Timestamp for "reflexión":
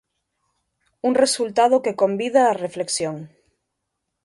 2.65-3.15